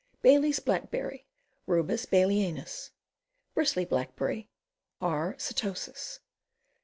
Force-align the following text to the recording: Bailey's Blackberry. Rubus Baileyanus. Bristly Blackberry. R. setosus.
Bailey's 0.23 0.59
Blackberry. 0.59 1.27
Rubus 1.67 2.07
Baileyanus. 2.07 2.89
Bristly 3.53 3.85
Blackberry. 3.85 4.49
R. 4.99 5.35
setosus. 5.37 6.21